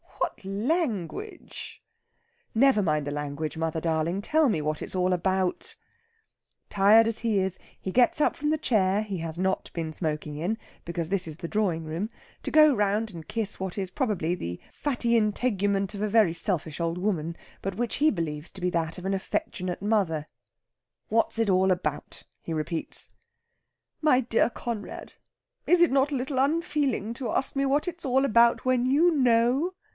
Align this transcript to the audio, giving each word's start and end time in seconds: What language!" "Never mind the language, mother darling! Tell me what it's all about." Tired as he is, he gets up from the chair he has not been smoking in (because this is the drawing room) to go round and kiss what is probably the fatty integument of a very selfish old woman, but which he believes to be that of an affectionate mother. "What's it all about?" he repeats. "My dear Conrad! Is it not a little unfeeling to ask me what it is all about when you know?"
What 0.17 0.43
language!" 0.43 1.83
"Never 2.55 2.81
mind 2.81 3.05
the 3.05 3.11
language, 3.11 3.57
mother 3.57 3.79
darling! 3.79 4.23
Tell 4.23 4.49
me 4.49 4.59
what 4.59 4.81
it's 4.81 4.95
all 4.95 5.13
about." 5.13 5.75
Tired 6.67 7.07
as 7.07 7.19
he 7.19 7.37
is, 7.37 7.59
he 7.79 7.91
gets 7.91 8.19
up 8.19 8.35
from 8.35 8.49
the 8.49 8.57
chair 8.57 9.03
he 9.03 9.19
has 9.19 9.37
not 9.37 9.69
been 9.73 9.93
smoking 9.93 10.37
in 10.37 10.57
(because 10.83 11.09
this 11.09 11.27
is 11.27 11.37
the 11.37 11.47
drawing 11.47 11.83
room) 11.83 12.09
to 12.41 12.49
go 12.49 12.73
round 12.73 13.11
and 13.13 13.27
kiss 13.27 13.59
what 13.59 13.77
is 13.77 13.91
probably 13.91 14.33
the 14.33 14.59
fatty 14.71 15.15
integument 15.15 15.93
of 15.93 16.01
a 16.01 16.09
very 16.09 16.33
selfish 16.33 16.79
old 16.79 16.97
woman, 16.97 17.37
but 17.61 17.75
which 17.75 17.97
he 17.97 18.09
believes 18.09 18.51
to 18.53 18.61
be 18.61 18.71
that 18.71 18.97
of 18.97 19.05
an 19.05 19.13
affectionate 19.13 19.83
mother. 19.83 20.25
"What's 21.09 21.37
it 21.37 21.49
all 21.51 21.69
about?" 21.69 22.23
he 22.41 22.53
repeats. 22.53 23.11
"My 24.01 24.21
dear 24.21 24.49
Conrad! 24.49 25.13
Is 25.67 25.79
it 25.81 25.91
not 25.91 26.11
a 26.11 26.15
little 26.15 26.39
unfeeling 26.39 27.13
to 27.15 27.29
ask 27.31 27.55
me 27.55 27.67
what 27.67 27.87
it 27.87 27.99
is 27.99 28.05
all 28.05 28.25
about 28.25 28.65
when 28.65 28.87
you 28.87 29.11
know?" 29.11 29.75